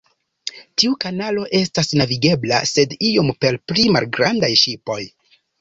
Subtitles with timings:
[0.83, 5.03] Tiu kanalo estas navigebla, sed iom por pli malgrandaj ŝipoj.